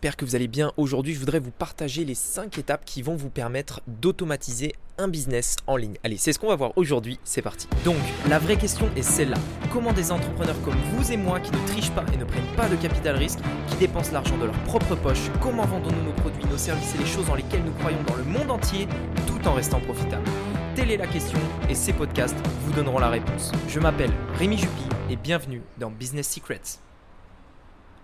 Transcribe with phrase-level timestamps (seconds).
[0.00, 0.72] j'espère que vous allez bien.
[0.78, 5.56] Aujourd'hui, je voudrais vous partager les 5 étapes qui vont vous permettre d'automatiser un business
[5.66, 5.98] en ligne.
[6.02, 7.68] Allez, c'est ce qu'on va voir aujourd'hui, c'est parti.
[7.84, 9.36] Donc, la vraie question est celle-là.
[9.70, 12.66] Comment des entrepreneurs comme vous et moi qui ne trichent pas et ne prennent pas
[12.70, 16.56] de capital risque, qui dépensent l'argent de leur propre poche, comment vendons-nous nos produits, nos
[16.56, 18.88] services et les choses dans lesquelles nous croyons dans le monde entier
[19.26, 20.30] tout en restant profitables?
[20.76, 21.38] Telle est la question
[21.68, 23.52] et ces podcasts vous donneront la réponse.
[23.68, 26.80] Je m'appelle Rémi Jupy et bienvenue dans Business Secrets.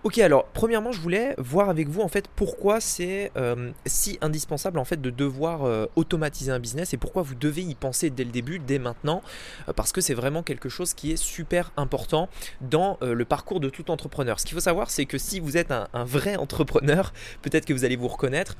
[0.07, 4.79] Ok, alors premièrement, je voulais voir avec vous en fait pourquoi c'est euh, si indispensable
[4.79, 8.23] en fait de devoir euh, automatiser un business et pourquoi vous devez y penser dès
[8.23, 9.21] le début, dès maintenant,
[9.67, 12.29] euh, parce que c'est vraiment quelque chose qui est super important
[12.61, 14.39] dans le parcours de tout entrepreneur.
[14.39, 17.83] Ce qu'il faut savoir, c'est que si vous êtes un, vrai entrepreneur, peut-être que vous
[17.83, 18.55] allez vous reconnaître.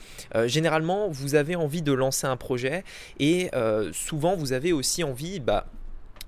[0.48, 2.84] généralement, vous avez envie de lancer un projet
[3.22, 3.50] et
[3.94, 5.66] souvent vous avez aussi envie, bah,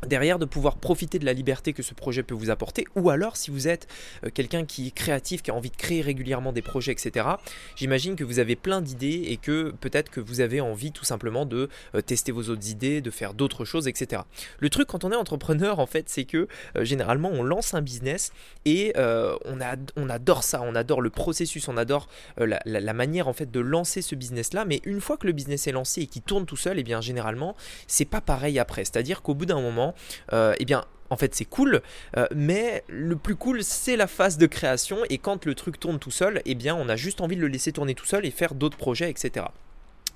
[0.07, 3.35] derrière de pouvoir profiter de la liberté que ce projet peut vous apporter ou alors
[3.35, 3.87] si vous êtes
[4.23, 7.27] euh, quelqu'un qui est créatif qui a envie de créer régulièrement des projets etc
[7.75, 11.45] j'imagine que vous avez plein d'idées et que peut-être que vous avez envie tout simplement
[11.45, 14.23] de euh, tester vos autres idées de faire d'autres choses etc
[14.59, 17.81] le truc quand on est entrepreneur en fait c'est que euh, généralement on lance un
[17.81, 18.31] business
[18.65, 23.59] et on, adore ça on adore le processus on adore la, manière en fait de
[23.59, 26.45] lancer ce business là mais une fois que le business est lancé et qu'il tourne
[26.45, 27.55] tout seul et eh bien généralement
[27.87, 28.85] c'est pas pareil après.
[28.85, 29.88] C'est à dire qu'au bout d'un moment
[30.33, 31.81] euh, eh bien en fait c'est cool,
[32.17, 35.99] euh, mais le plus cool c'est la phase de création et quand le truc tourne
[35.99, 38.31] tout seul, eh bien on a juste envie de le laisser tourner tout seul et
[38.31, 39.47] faire d'autres projets, etc.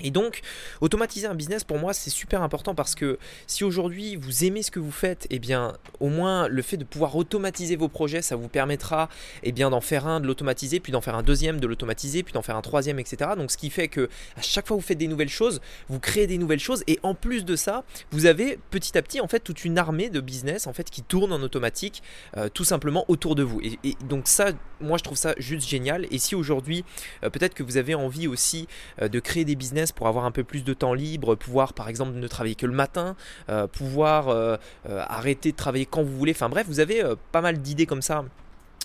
[0.04, 0.42] Et donc,
[0.82, 4.72] automatiser un business pour moi c'est super important parce que si aujourd'hui vous aimez ce
[4.72, 8.36] que vous faites, eh bien au moins le fait de pouvoir automatiser vos projets, ça
[8.36, 9.10] vous permettra
[9.44, 12.34] eh bien d'en faire un, de l'automatiser, puis d'en faire un deuxième, de l'automatiser, puis
[12.34, 13.32] d'en faire un troisième, etc.
[13.38, 16.00] Donc ce qui fait que à chaque fois que vous faites des nouvelles choses, vous
[16.00, 19.28] créez des nouvelles choses et en plus de ça, vous avez petit à petit en
[19.28, 22.04] fait toute une armée de business en fait qui tourne en automatique
[22.38, 23.62] euh, tout simplement autour de vous.
[23.62, 24.52] Et, donc ça,
[24.82, 26.06] moi je trouve ça juste génial.
[26.12, 26.84] Et si aujourd'hui
[27.24, 28.68] euh, peut-être que vous avez envie aussi
[29.02, 31.90] euh, de créer des business pour avoir un peu plus de temps libre, pouvoir par
[31.90, 33.16] exemple ne travailler que le matin,
[33.50, 34.58] euh, pouvoir euh,
[34.90, 36.32] euh, arrêter de travailler quand vous voulez.
[36.32, 38.24] Enfin bref, vous avez pas mal d'idées comme ça.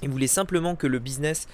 [0.03, 1.49] Et vous voulez simplement que le business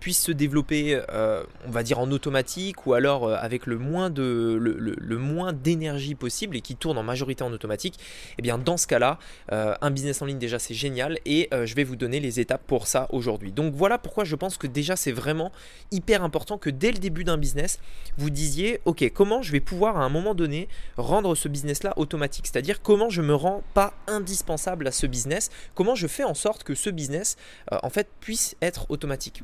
[0.00, 4.10] puisse se développer, euh, on va dire en automatique ou alors euh, avec le moins
[4.10, 8.58] de le, moins d'énergie possible et qui tourne en majorité en automatique, et eh bien
[8.58, 9.18] dans ce cas-là,
[9.50, 12.86] un business en ligne déjà c'est génial et je vais vous donner les étapes pour
[12.86, 13.52] ça aujourd'hui.
[13.52, 15.52] Donc voilà pourquoi je pense que déjà c'est vraiment
[15.90, 17.78] hyper important que dès le début d'un business,
[18.16, 22.46] vous disiez ok comment je vais pouvoir à un moment donné rendre ce business-là automatique,
[22.46, 26.64] c'est-à-dire comment je me rends pas indispensable à ce business, comment je fais en sorte
[26.64, 27.36] que ce business
[27.70, 29.42] en fait puisse être automatique?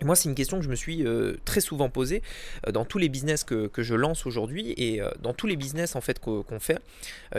[0.00, 2.22] Et moi, c'est une question que je me suis euh, très souvent posée
[2.66, 5.94] euh, dans tous les business que, je lance aujourd'hui et euh, dans tous les business
[5.94, 6.78] en fait qu'on fait.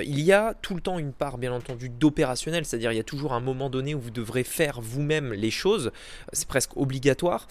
[0.01, 3.03] il y a tout le temps une part, bien entendu, d'opérationnel, c'est-à-dire il y a
[3.03, 5.91] toujours un moment donné où vous devrez faire vous-même les choses.
[6.33, 7.47] C'est presque obligatoire.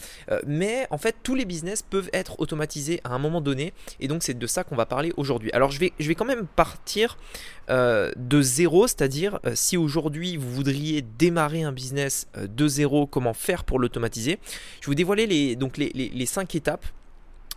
[0.47, 4.23] mais en fait, tous les business peuvent être automatisés à un moment donné et donc
[4.23, 5.51] c'est de ça qu'on va parler aujourd'hui.
[5.53, 7.19] Alors, je vais, je vais quand même partir
[7.69, 13.79] de zéro, c'est-à-dire si aujourd'hui vous voudriez démarrer un business de zéro, comment faire pour
[13.79, 14.39] l'automatiser?
[14.95, 16.87] Dévoiler les, donc les, les, cinq étapes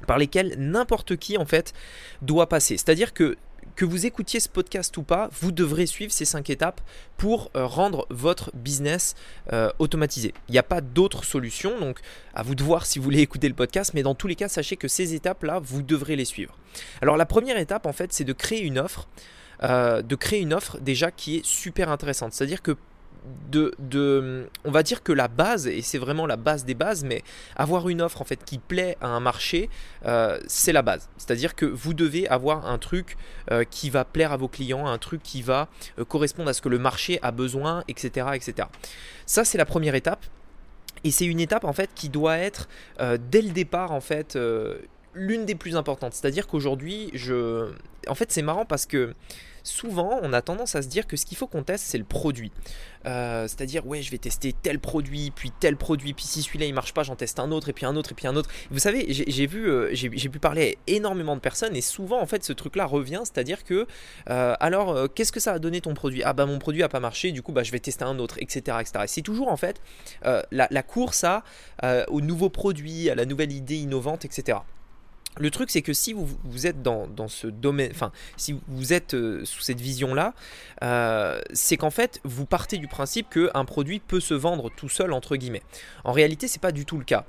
[0.06, 1.74] par lesquelles n'importe qui en fait
[2.22, 2.78] doit passer.
[2.78, 3.38] C'est-à-dire que
[3.76, 6.82] que vous écoutiez ce podcast ou pas, vous devrez suivre ces cinq étapes
[7.16, 9.16] pour euh, rendre votre business
[9.54, 10.34] euh, automatisé.
[10.48, 12.00] Il n'y a pas d'autre solution, donc
[12.34, 14.48] à vous de voir si vous voulez écouter le podcast, mais dans tous les cas,
[14.48, 16.58] sachez que ces étapes-là, vous devrez les suivre.
[17.02, 19.08] Alors la première étape, en fait, c'est de créer une offre,
[19.64, 22.34] euh, de créer une offre déjà qui est super intéressante.
[22.34, 22.76] C'est-à-dire que
[23.50, 27.24] de, on va dire que la base, et c'est vraiment la base des bases, mais
[27.56, 29.70] avoir une offre en fait qui plaît à un marché,
[30.06, 31.10] euh, c'est la base.
[31.18, 33.18] C'est-à-dire que vous devez avoir un truc
[33.52, 35.68] euh, qui va plaire à vos clients, un truc qui va
[36.00, 38.68] euh, correspondre à ce que le marché a besoin, etc., etc.
[39.26, 40.26] Ça, c'est la première étape.
[41.04, 42.68] Et c'est une étape en fait qui doit être
[43.30, 44.36] dès le départ en fait
[45.14, 46.14] l'une des plus importantes.
[46.14, 47.70] C'est-à-dire qu'aujourd'hui, je,
[48.08, 49.14] en fait, c'est marrant parce que
[49.68, 52.04] souvent on a tendance à se dire que ce qu'il faut qu'on teste c'est le
[52.04, 52.52] produit.
[53.06, 56.74] Euh, c'est-à-dire ouais je vais tester tel produit, puis tel produit, puis si celui-là il
[56.74, 58.50] marche pas j'en teste un autre, et puis un autre, et puis un autre.
[58.72, 62.26] Vous savez j'ai vu, euh, j'ai pu parler à énormément de personnes et souvent en
[62.26, 63.88] fait ce truc-là revient, c'est-à-dire que
[64.30, 66.24] euh, alors qu'est-ce que ça a donné ton produit?
[66.24, 68.38] Ah bah mon produit a pas marché, du coup bah je vais tester un autre,
[68.40, 68.78] etc.
[68.82, 69.06] etc.
[69.08, 69.82] c'est toujours en fait
[70.52, 71.44] la, course à,
[72.10, 74.60] au nouveau produit, à la nouvelle idée innovante, etc.
[75.40, 79.44] le truc, c'est que si vous, êtes dans, ce domaine, enfin, si vous êtes euh,
[79.46, 80.34] sous cette vision-là,
[80.84, 85.14] euh, c'est qu'en fait, vous partez du principe qu'un produit peut se vendre tout seul,
[85.14, 85.64] entre guillemets.
[86.04, 87.26] En réalité, c'est pas du tout le cas.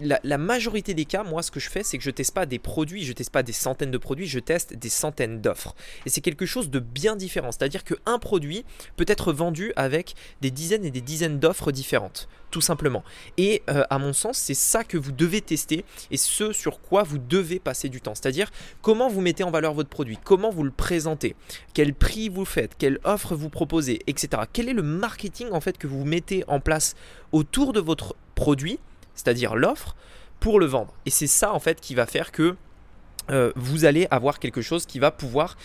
[0.00, 2.58] la, majorité des cas, moi, ce que je fais, c'est que je teste pas des
[2.58, 5.74] produits, je teste pas des centaines de produits, je teste des centaines d'offres.
[6.06, 7.52] Et c'est quelque chose de bien différent.
[7.52, 8.64] C'est-à-dire qu'un produit
[8.96, 13.02] peut être vendu avec des dizaines et des dizaines d'offres différentes tout simplement.
[13.38, 17.02] Et euh, à mon sens, c'est ça que vous devez tester et ce sur quoi
[17.02, 18.14] vous devez passer du temps.
[18.14, 18.50] C'est-à-dire
[18.80, 21.36] comment vous mettez en valeur votre produit, comment vous le présentez,
[21.74, 24.44] quel prix vous faites, quelle offre vous proposez, etc.
[24.52, 26.94] Quel est le marketing en fait que vous mettez en place
[27.32, 28.78] autour de votre produit,
[29.14, 29.96] c'est-à-dire l'offre,
[30.40, 30.94] pour le vendre?
[31.06, 32.56] Et c'est ça en fait qui va faire que
[33.30, 35.56] euh, vous allez avoir quelque chose qui va pouvoir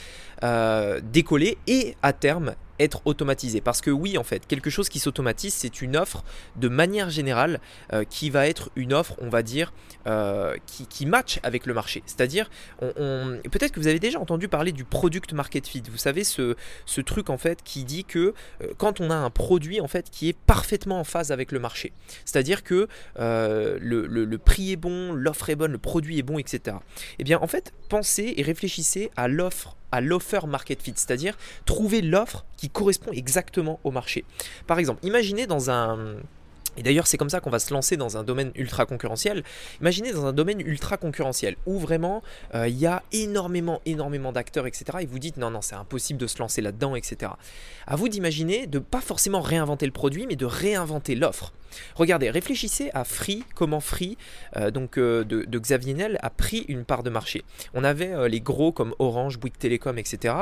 [0.43, 3.61] euh, décoller et à terme être automatisé.
[3.61, 6.23] Parce que oui, en fait, quelque chose qui s'automatise, c'est une offre
[6.55, 7.59] de manière générale
[7.93, 9.73] euh, qui va être une offre, on va dire,
[10.07, 12.03] euh, qui, qui, match avec le marché.
[12.05, 12.49] C'est-à-dire,
[12.81, 15.83] on, peut-être que vous avez déjà entendu parler du product market fit.
[15.89, 19.29] Vous savez, ce, ce truc en fait qui dit que euh, quand on a un
[19.29, 21.93] produit en fait qui est parfaitement en phase avec le marché,
[22.25, 22.87] c'est-à-dire que
[23.17, 23.77] le,
[24.07, 26.77] le, prix est bon, l'offre est bonne, le produit est bon, etc.
[27.19, 32.45] Eh bien, en fait, pensez et réfléchissez à l'offre l'offer market fit, c'est-à-dire trouver l'offre
[32.57, 34.25] qui correspond exactement au marché.
[34.65, 36.17] Par exemple, imaginez dans un
[36.77, 39.43] et d'ailleurs, c'est comme ça qu'on va se lancer dans un domaine ultra concurrentiel.
[39.81, 42.21] Imaginez dans un domaine ultra concurrentiel où vraiment
[42.53, 44.99] euh, il y a énormément, énormément d'acteurs, etc.
[45.01, 47.31] Et vous dites non, non, c'est impossible de se lancer là-dedans, etc.
[47.87, 51.51] À vous d'imaginer de pas forcément réinventer le produit, mais de réinventer l'offre.
[51.95, 54.17] Regardez, réfléchissez à Free, comment Free,
[54.55, 57.43] euh, donc euh, de, Xavier Niel, a pris une part de marché.
[57.73, 60.33] On avait les gros comme Orange, Bouygues Télécom, etc.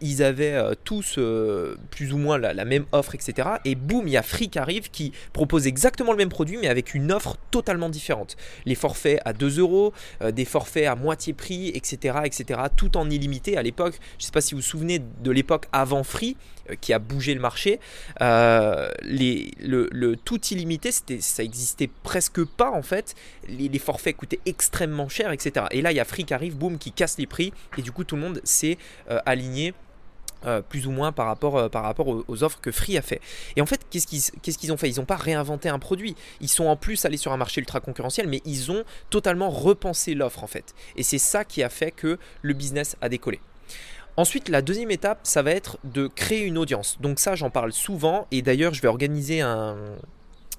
[0.00, 1.18] ils avaient tous
[1.90, 3.48] plus ou moins la, même offre, etc.
[3.64, 6.68] Et boum, il y a Free qui arrive qui propose exactement le même produit mais
[6.68, 8.36] avec une offre totalement différente.
[8.66, 9.92] Les forfaits à 2 euros,
[10.22, 12.18] euh, des forfaits à moitié prix, etc.
[12.24, 12.60] etc.
[12.76, 13.56] tout en illimité.
[13.56, 16.57] À l'époque, je ne sais pas si vous vous souvenez de l'époque avant Free euh,
[16.76, 17.80] qui a bougé le marché.
[18.20, 23.14] Euh, les, le, tout illimité, ça existait presque pas en fait.
[23.48, 25.66] Les, forfaits coûtaient extrêmement cher, etc.
[25.70, 27.92] Et là, il y a Free qui arrive, boum, qui casse les prix et du
[27.92, 28.76] coup tout le monde s'est
[29.24, 29.72] aligné
[30.46, 33.20] euh, plus ou moins par rapport, euh, par rapport aux, offres que Free a fait.
[33.56, 34.88] Et en fait, qu'est-ce qu'ils ont fait?
[34.88, 36.14] Ils n'ont pas réinventé un produit.
[36.40, 40.14] Ils sont en plus allés sur un marché ultra concurrentiel, mais ils ont totalement repensé
[40.14, 40.76] l'offre en fait.
[40.94, 43.40] Et c'est ça qui a fait que le business a décollé.
[44.18, 46.98] Ensuite, la deuxième étape, ça va être de créer une audience.
[47.00, 48.26] Donc ça, j'en parle souvent.
[48.32, 49.76] Et d'ailleurs, je vais organiser un,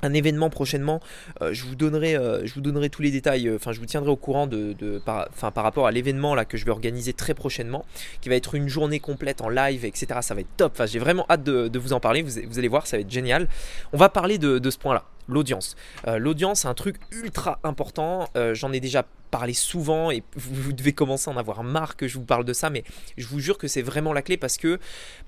[0.02, 1.02] événement prochainement.
[1.42, 3.50] Euh, je, vous donnerai, euh, je vous donnerai tous les détails.
[3.50, 5.28] Euh, enfin, je vous tiendrai au courant de, par,
[5.58, 7.84] rapport à l'événement là que je vais organiser très prochainement,
[8.22, 10.20] qui va être une journée complète en live, etc.
[10.22, 10.82] Ça va être top.
[10.86, 12.22] J'ai vraiment hâte de, vous en parler.
[12.22, 13.50] Vous, allez voir, ça va être génial.
[13.92, 15.04] On va parler de ce point-là
[15.34, 15.76] l'audience.
[16.06, 18.28] l'audience, c'est un truc ultra important.
[18.54, 22.18] J'en ai déjà parler souvent et vous, devez commencer à en avoir marre que je
[22.18, 22.84] vous parle de ça, mais
[23.18, 24.80] je vous jure que c'est vraiment la clé parce que,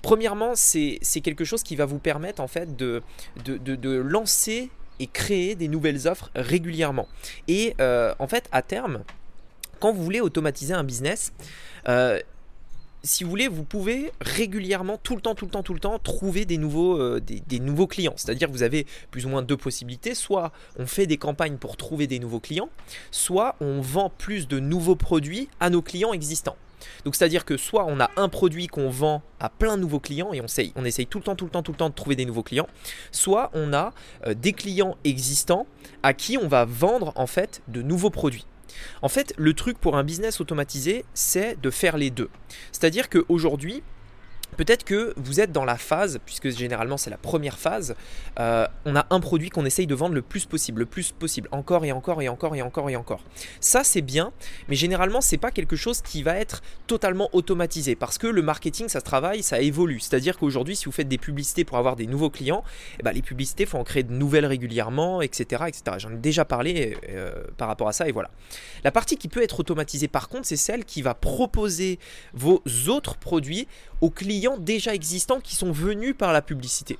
[0.02, 3.02] premièrement, c'est quelque chose qui va vous permettre en fait de,
[3.96, 7.08] lancer et créer des nouvelles offres régulièrement.
[7.48, 9.02] Et euh, en fait, à terme,
[9.80, 11.32] quand vous voulez automatiser un business,
[11.88, 12.20] euh,
[13.04, 15.98] si vous voulez, vous pouvez régulièrement, tout le temps, tout le temps, tout le temps,
[15.98, 17.20] trouver des nouveaux, euh,
[17.88, 18.14] clients.
[18.16, 20.14] C'est-à-dire que vous avez plus ou moins deux possibilités.
[20.14, 22.68] Soit on fait des campagnes pour trouver des nouveaux clients,
[23.10, 26.56] soit on vend plus de nouveaux produits à nos clients existants.
[27.04, 30.32] Donc c'est-à-dire que soit on a un produit qu'on vend à plein de nouveaux clients
[30.32, 31.94] et on essaye, on essaye tout le temps, tout le temps, tout le temps de
[31.94, 32.68] trouver des nouveaux clients,
[33.12, 33.92] soit on a
[34.26, 35.66] euh, des clients existants
[36.02, 38.46] à qui on va vendre en fait de nouveaux produits.
[39.02, 42.30] En fait, le truc pour un business automatisé, c'est de faire les deux.
[42.72, 43.82] C'est-à-dire qu'aujourd'hui,
[44.56, 47.94] Peut-être que vous êtes dans la phase, puisque généralement c'est la première phase,
[48.38, 51.48] euh, on a un produit qu'on essaye de vendre le plus possible, le plus possible,
[51.52, 53.24] encore et encore et encore et encore et encore.
[53.60, 54.30] Ça c'est bien,
[54.68, 58.88] mais généralement c'est pas quelque chose qui va être totalement automatisé, parce que le marketing
[58.88, 60.00] ça se travaille, ça évolue.
[60.00, 62.62] C'est-à-dire qu'aujourd'hui si vous faites des publicités pour avoir des nouveaux clients,
[63.00, 65.64] eh ben, les publicités faut en créer de nouvelles régulièrement, etc.
[65.68, 65.96] etc.
[65.96, 68.30] J'en ai déjà parlé euh, par rapport à ça et voilà.
[68.84, 71.98] La partie qui peut être automatisée par contre c'est celle qui va proposer
[72.34, 73.66] vos autres produits
[74.02, 76.98] aux clients déjà existants qui sont venus par la publicité.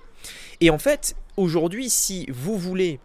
[0.61, 3.01] Et en fait, aujourd'hui, si vous voulez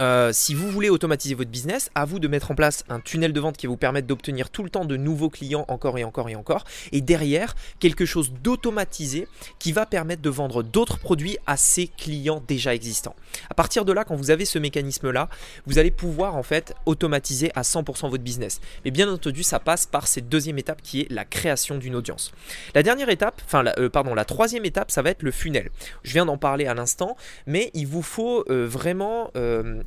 [0.00, 3.32] euh, si vous voulez automatiser votre business, à vous de mettre en place un tunnel
[3.32, 6.04] de vente qui va vous permettre d'obtenir tout le temps de nouveaux clients encore et
[6.04, 6.64] encore et encore.
[6.92, 9.26] Et derrière, quelque chose d'automatisé
[9.58, 13.16] qui va permettre de vendre d'autres produits à ces clients déjà existants.
[13.50, 15.28] À partir de là, quand vous avez ce mécanisme-là,
[15.66, 18.60] vous allez pouvoir en fait automatiser à 100% votre business.
[18.84, 22.32] Mais bien entendu, ça passe par cette deuxième étape qui est la création d'une audience.
[22.74, 25.70] La dernière étape, enfin, euh, pardon, la troisième étape, ça va être le funnel.
[26.04, 29.30] Je viens d'en parler à l'instant, mais il vous faut euh, vraiment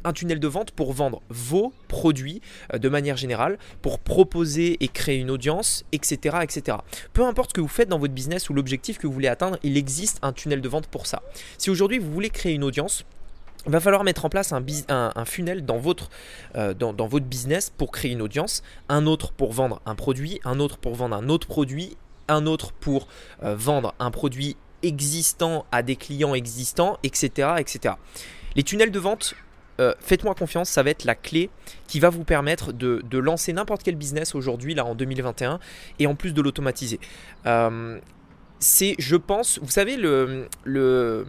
[0.03, 2.41] un tunnel de vente pour vendre vos produits
[2.74, 6.77] euh, de manière générale, pour proposer et créer une audience, etc., etc.
[7.13, 9.58] Peu importe ce que vous faites dans votre business ou l'objectif que vous voulez atteindre,
[9.63, 11.22] il existe un tunnel de vente pour ça.
[11.58, 13.05] Si aujourd'hui vous voulez créer une audience,
[13.65, 16.10] il va falloir mettre en place un, un, funnel dans votre,
[16.55, 20.60] euh, dans, votre business pour créer une audience, un autre pour vendre un produit, un
[20.60, 21.96] autre pour vendre un autre produit,
[22.27, 23.08] un autre pour
[23.43, 27.50] euh, vendre un produit existant à des clients existants, etc.
[27.60, 27.96] etc.
[28.55, 29.36] Les tunnels de vente,
[29.82, 31.50] euh, faites-moi confiance, ça va être la clé
[31.88, 35.60] qui va vous permettre de, lancer n'importe quel business aujourd'hui, là en 2021,
[36.00, 37.00] et en plus de l'automatiser.
[38.60, 41.26] c'est, je pense, vous savez, le, le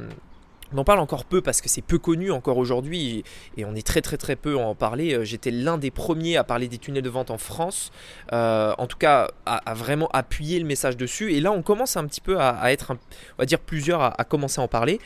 [0.72, 3.24] on en parle encore peu parce que c'est peu connu encore aujourd'hui
[3.56, 5.14] et, on est très très très peu à en parler.
[5.14, 7.92] Euh, j'étais l'un des premiers à parler des tunnels de vente en France,
[8.32, 11.32] euh, en tout cas à, vraiment appuyer le message dessus.
[11.32, 12.98] Et là on commence un petit peu à, être, on
[13.38, 14.98] va dire plusieurs à, commencer à en parler.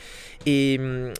[0.45, 1.13] Et, euh,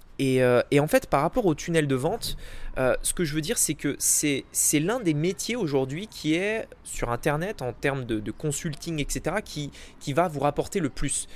[0.72, 2.38] et, en fait par rapport aux tunnels de vente,
[2.78, 4.44] ce que je veux dire c'est que c'est
[4.80, 10.14] l'un des métiers aujourd'hui qui est sur Internet en termes de, consulting, etc., qui, qui
[10.14, 11.28] va vous rapporter le plus.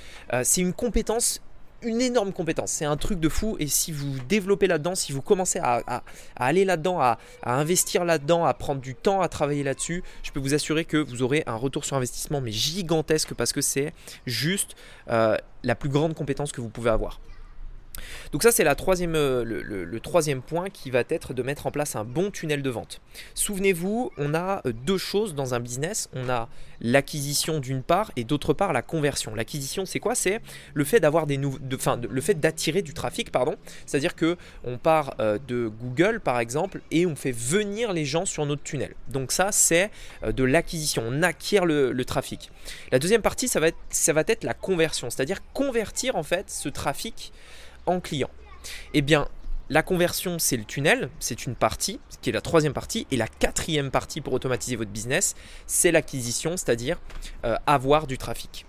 [0.42, 1.40] c'est une compétence
[1.84, 2.72] une énorme compétence.
[2.72, 3.56] C'est un truc de fou.
[3.58, 6.02] Et si vous développez là-dedans, si vous commencez à,
[6.36, 10.54] aller là-dedans, à, investir là-dedans, à prendre du temps à travailler là-dessus, je peux vous
[10.54, 13.92] assurer que vous aurez un retour sur investissement mais gigantesque parce que c'est
[14.26, 14.74] juste
[15.10, 17.20] euh, la plus grande compétence que vous pouvez avoir.
[18.32, 21.70] Donc ça c'est la troisième, euh, le, troisième point qui va être de mettre en
[21.70, 23.00] place un bon tunnel de vente.
[23.34, 26.08] Souvenez-vous, on a euh, deux choses dans un business.
[26.12, 26.48] On a
[26.80, 29.34] l'acquisition d'une part et d'autre part la conversion.
[29.34, 30.14] L'acquisition c'est quoi?
[30.14, 30.40] C'est
[30.74, 31.00] le fait
[32.40, 33.54] d'attirer du trafic, pardon.
[33.86, 38.24] C'est-à-dire que on part euh, de Google par exemple et on fait venir les gens
[38.24, 38.94] sur notre tunnel.
[39.08, 39.90] Donc ça c'est
[40.26, 41.04] de l'acquisition.
[41.06, 42.50] On acquiert le, le, trafic.
[42.90, 46.50] La deuxième partie ça va être, ça va être la conversion, c'est-à-dire convertir en fait
[46.50, 47.32] ce trafic
[47.86, 48.30] en client
[48.94, 49.28] Eh bien,
[49.70, 53.06] la conversion, c'est le tunnel, c'est une partie, qui est la troisième partie.
[53.10, 55.34] Et la quatrième partie pour automatiser votre business,
[55.66, 57.00] c'est l'acquisition, c'est-à-dire
[57.44, 58.66] euh, avoir du trafic.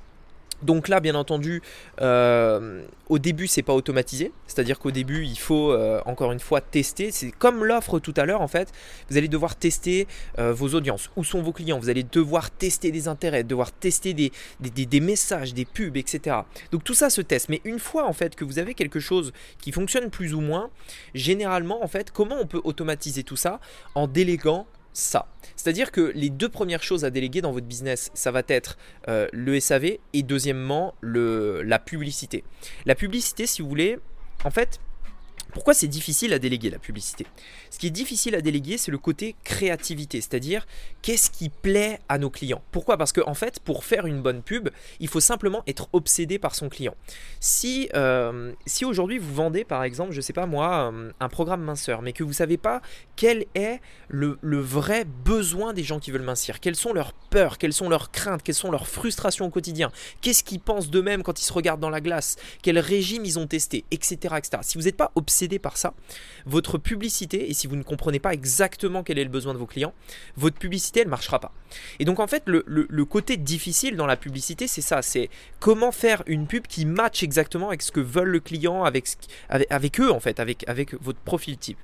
[0.64, 1.62] Donc là, bien entendu,
[2.02, 4.32] euh, au début, c'est pas automatisé.
[4.48, 7.12] C'est-à-dire qu'au début, il faut euh, encore une fois tester.
[7.12, 8.72] C'est comme l'offre tout à l'heure, en fait.
[9.10, 10.08] Vous allez devoir tester
[10.40, 11.10] euh, vos audiences.
[11.16, 11.80] Où sont vos clients?
[11.80, 16.38] Vous allez devoir tester des intérêts, devoir tester des, des, messages, des pubs, etc.
[16.72, 17.50] Donc tout ça se teste.
[17.50, 20.70] Mais une fois, en fait, que vous avez quelque chose qui fonctionne plus ou moins,
[21.14, 23.60] généralement, en fait, comment on peut automatiser tout ça?
[23.96, 25.28] En déléguant ça.
[25.56, 29.28] C'est-à-dire que les deux premières choses à déléguer dans votre business, ça va être euh,
[29.32, 32.44] le SAV et deuxièmement la publicité.
[32.86, 34.00] La publicité, si vous voulez,
[34.44, 34.80] en fait,
[35.54, 37.28] pourquoi c'est difficile à déléguer la publicité?
[37.70, 40.66] Ce qui est difficile à déléguer, c'est le côté créativité, c'est-à-dire
[41.02, 42.62] qu'est-ce qui plaît à nos clients?
[42.72, 42.98] Pourquoi?
[42.98, 44.70] Parce qu'en en fait, pour faire une bonne pub,
[45.00, 46.96] il faut simplement être obsédé par son client.
[47.40, 51.62] Si, euh, aujourd'hui vous vendez par exemple, je ne sais pas moi, euh, un programme
[51.62, 52.82] minceur, mais que vous ne savez pas
[53.16, 57.58] quel est le, le, vrai besoin des gens qui veulent mincir, quelles sont leurs peurs,
[57.58, 59.92] quelles sont leurs craintes, quelles sont leurs frustrations au quotidien,
[60.22, 63.48] qu'est-ce qu'ils pensent d'eux-mêmes quand ils se regardent dans la glace, quel régime ils ont
[63.48, 64.36] testé, etc.
[64.38, 64.60] etc.
[64.62, 65.94] Si vous n'êtes pas obsédé par ça,
[66.46, 69.66] votre publicité, et si vous ne comprenez pas exactement quel est le besoin de vos
[69.66, 69.94] clients,
[70.38, 71.52] votre publicité, elle ne marchera pas.
[72.00, 76.24] Et donc en fait, le, côté difficile dans la publicité, c'est ça, c'est comment faire
[76.26, 79.08] une pub qui matche exactement avec ce que veulent le client, avec,
[79.50, 81.78] avec, eux en fait, avec, avec votre profil type.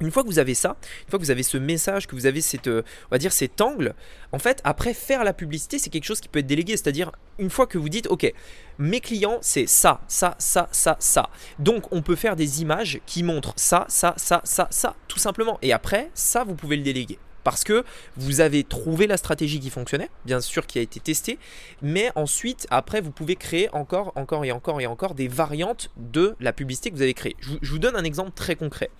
[0.00, 2.26] Une fois que vous avez ça, une fois que vous avez ce message, que vous
[2.26, 3.94] avez cette, euh, va dire cet angle,
[4.32, 6.76] en fait, après faire la publicité, c'est quelque chose qui peut être délégué.
[6.76, 8.32] C'est-à-dire, une fois que vous dites, ok,
[8.78, 11.30] mes clients, c'est ça, ça, ça, ça, ça.
[11.60, 15.58] Donc, on peut faire des images qui montrent ça, ça, ça, ça, ça, tout simplement.
[15.62, 17.84] Et après, ça, vous pouvez le déléguer parce que
[18.16, 21.38] vous avez trouvé la stratégie qui fonctionnait, bien sûr qui a été testée,
[21.82, 26.34] mais ensuite, après, vous pouvez créer encore, encore et encore et encore des variantes de
[26.40, 27.36] la publicité que vous avez créée.
[27.40, 28.90] Je, vous donne un exemple très concret.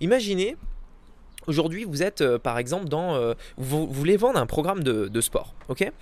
[0.00, 0.56] Imaginez,
[1.46, 3.16] Aujourd'hui, vous êtes euh, par exemple dans.
[3.16, 5.92] Euh, vous, voulez vendre un programme de, de, sport, ok?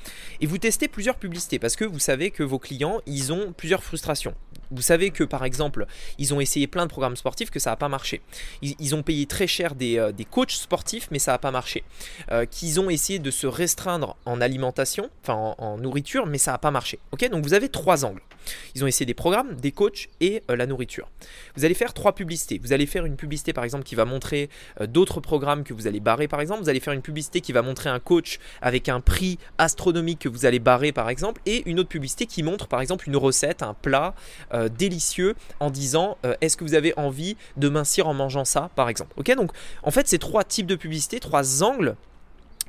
[0.40, 3.82] Et vous testez plusieurs publicités parce que vous savez que vos clients, ils ont plusieurs
[3.82, 4.37] frustrations.
[4.73, 5.87] Vous savez que par exemple,
[6.19, 8.23] ils ont essayé plein de programmes sportifs que ça n'a pas marché.
[8.62, 11.85] Ils, ont payé très cher des, euh, coachs sportifs, mais ça n'a pas marché.
[12.31, 16.59] Euh, qu'ils ont essayé de se restreindre en alimentation, enfin en, nourriture, mais ça n'a
[16.59, 16.99] pas marché.
[17.31, 18.23] Donc vous avez trois angles.
[18.75, 21.09] Ils ont essayé des programmes, des coachs et euh, la nourriture.
[21.57, 22.59] Vous allez faire trois publicités.
[22.62, 24.49] Vous allez faire une publicité par exemple qui va montrer
[24.81, 26.62] d'autres programmes que vous allez barrer par exemple.
[26.62, 30.29] Vous allez faire une publicité qui va montrer un coach avec un prix astronomique que
[30.29, 31.41] vous allez barrer par exemple.
[31.47, 34.14] Et une autre publicité qui montre par exemple une recette, un plat.
[34.69, 38.88] Délicieux en disant euh, est-ce que vous avez envie de mincir en mangeant ça par
[38.88, 39.12] exemple.
[39.16, 39.52] Ok donc
[39.83, 41.97] en fait c'est trois types de publicité, trois angles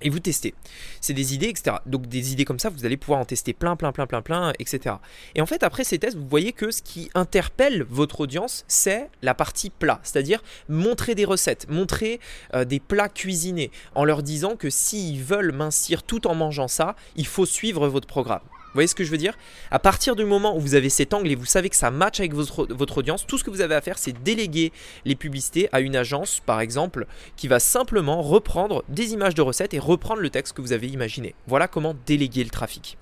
[0.04, 0.54] et vous testez.
[1.02, 1.78] C'est des idées, etc.
[1.86, 4.54] Donc des idées comme ça, vous allez pouvoir en tester plein, plein, plein, plein, plein,
[4.60, 4.96] etc.
[5.36, 9.10] Et en fait, après ces tests, vous voyez que ce qui interpelle votre audience, c'est
[9.22, 12.20] la partie plat, c'est-à-dire montrer des recettes, montrer
[12.54, 16.96] euh, des plats cuisinés, en leur disant que s'ils veulent mincir tout en mangeant ça,
[17.16, 18.42] il faut suivre votre programme.
[18.74, 19.38] Vous voyez ce que je veux dire?
[19.70, 22.20] À partir du moment où vous avez cet angle et vous savez que ça match
[22.20, 24.72] avec votre, audience, tout ce que vous avez à faire, c'est déléguer
[25.06, 29.76] les publicités à une agence, par exemple, qui va simplement reprendre des images de recettes
[29.76, 31.36] et reprendre le texte que vous avez imaginé.
[31.46, 32.98] Voilà comment déléguer le trafic.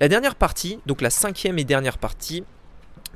[0.00, 2.44] La dernière partie, donc la cinquième et dernière partie,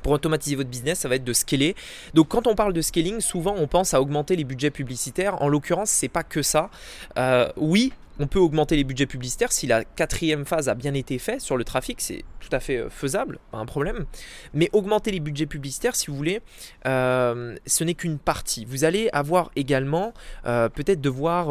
[0.01, 1.75] pour automatiser votre business, ça va être de scaler.
[2.13, 5.41] Donc quand on parle de scaling, souvent on pense à augmenter les budgets publicitaires.
[5.41, 6.69] En l'occurrence, c'est pas que ça.
[7.17, 11.19] Euh, oui, on peut augmenter les budgets publicitaires si la quatrième phase a bien été
[11.19, 14.05] faite sur le trafic, c'est tout à fait euh, faisable, pas un problème.
[14.53, 16.41] Mais augmenter les budgets publicitaires, si vous voulez,
[16.85, 18.65] euh, ce n'est qu'une partie.
[18.65, 21.49] Vous allez avoir également peut-être devoir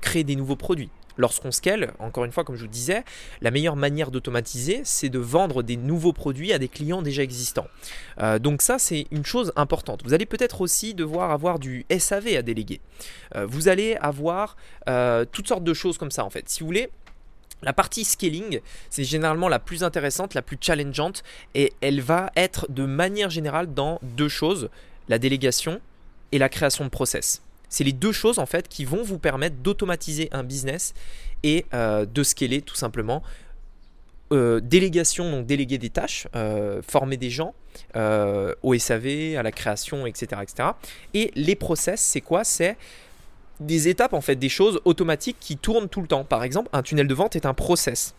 [0.00, 0.90] créer des nouveaux produits.
[1.20, 3.04] Lorsqu'on scale, encore une fois, comme je vous disais,
[3.42, 7.66] la meilleure manière d'automatiser, c'est de vendre des nouveaux produits à des clients déjà existants.
[8.22, 10.02] Euh, donc ça, c'est une chose importante.
[10.02, 12.80] Vous allez peut-être aussi devoir avoir du SAV à déléguer.
[13.36, 14.56] Euh, vous allez avoir
[14.88, 16.48] euh, toutes sortes de choses comme ça, en fait.
[16.48, 16.88] Si vous voulez,
[17.62, 21.22] la partie scaling, c'est généralement la plus intéressante, la plus challengeante,
[21.54, 24.70] et elle va être de manière générale dans deux choses,
[25.10, 25.82] la délégation
[26.32, 27.42] et la création de process.
[27.70, 30.92] C'est les deux choses en fait qui vont vous permettre d'automatiser un business
[31.42, 33.22] et euh, de scaler tout simplement.
[34.32, 37.54] Euh, délégation, donc déléguer des tâches, euh, former des gens
[38.62, 40.70] au SAV, à la création, etc., etc.
[41.14, 42.44] Et les process, c'est quoi?
[42.44, 42.76] C'est
[43.60, 46.24] des étapes en fait, des choses automatiques qui tournent tout le temps.
[46.24, 48.14] Par exemple, un tunnel de vente est un process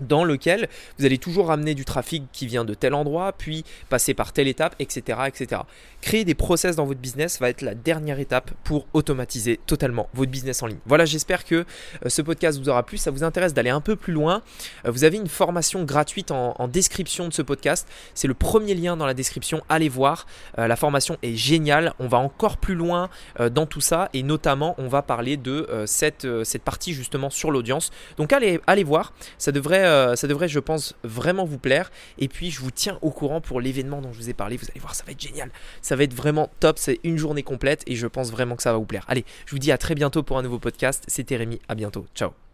[0.00, 0.68] dans lequel
[0.98, 4.48] vous allez toujours ramener du trafic qui vient de tel endroit, puis passer par telle
[4.48, 5.62] étape, etc., etc.
[6.00, 10.30] Créer des process dans votre business va être la dernière étape pour automatiser totalement votre
[10.30, 10.78] business en ligne.
[10.86, 11.64] Voilà, j'espère que euh,
[12.08, 12.98] ce podcast vous aura plu.
[12.98, 14.42] Ça vous intéresse d'aller un peu plus loin.
[14.84, 17.88] Euh, vous avez une formation gratuite en, description de ce podcast.
[18.14, 19.62] C'est le premier lien dans la description.
[19.68, 20.26] Allez voir.
[20.58, 21.94] Euh, la formation est géniale.
[21.98, 26.26] On va encore plus loin dans tout ça et notamment on va parler de cette,
[26.44, 27.90] cette partie justement sur l'audience.
[28.16, 29.12] Donc allez, allez voir.
[29.38, 29.52] Ça
[29.84, 31.90] euh, ça devrait, je pense, vraiment vous plaire.
[32.18, 34.56] Et puis, je vous tiens au courant pour l'événement dont je vous ai parlé.
[34.56, 35.50] Vous allez voir, ça va être génial.
[35.82, 36.78] Ça va être vraiment top.
[36.78, 39.04] C'est une journée complète et je pense vraiment que ça va vous plaire.
[39.08, 41.04] Allez, je vous dis à très bientôt pour un nouveau podcast.
[41.06, 41.60] C'était Rémi.
[41.68, 42.06] À bientôt.
[42.14, 42.47] Ciao.